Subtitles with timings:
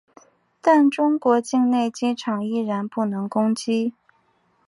[0.61, 3.93] 但中国境内机场依然不能攻击。